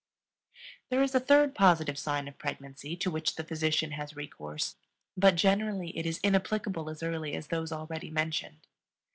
[0.89, 4.75] There is a third positive sign of pregnancy to which the physician has recourse,
[5.15, 8.65] but generally it is inapplicable as early as those already mentioned.